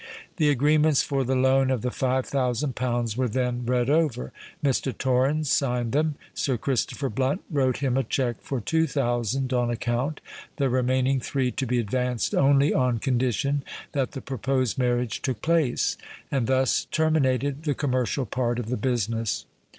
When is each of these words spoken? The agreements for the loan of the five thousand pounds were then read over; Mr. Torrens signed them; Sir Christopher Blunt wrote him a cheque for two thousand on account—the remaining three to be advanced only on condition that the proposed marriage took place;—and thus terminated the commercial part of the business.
The 0.37 0.49
agreements 0.49 1.03
for 1.03 1.23
the 1.23 1.35
loan 1.35 1.69
of 1.69 1.83
the 1.83 1.91
five 1.91 2.25
thousand 2.25 2.75
pounds 2.75 3.15
were 3.15 3.27
then 3.27 3.67
read 3.67 3.87
over; 3.87 4.33
Mr. 4.63 4.97
Torrens 4.97 5.51
signed 5.51 5.91
them; 5.91 6.15
Sir 6.33 6.57
Christopher 6.57 7.07
Blunt 7.07 7.43
wrote 7.51 7.77
him 7.83 7.95
a 7.95 8.03
cheque 8.03 8.41
for 8.41 8.59
two 8.59 8.87
thousand 8.87 9.53
on 9.53 9.69
account—the 9.69 10.69
remaining 10.71 11.19
three 11.19 11.51
to 11.51 11.67
be 11.67 11.77
advanced 11.77 12.33
only 12.33 12.73
on 12.73 12.97
condition 12.97 13.63
that 13.91 14.13
the 14.13 14.21
proposed 14.21 14.75
marriage 14.79 15.21
took 15.21 15.39
place;—and 15.43 16.47
thus 16.47 16.85
terminated 16.85 17.61
the 17.65 17.75
commercial 17.75 18.25
part 18.25 18.57
of 18.57 18.69
the 18.69 18.77
business. 18.77 19.45